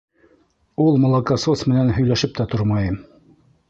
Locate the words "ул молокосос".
0.85-1.63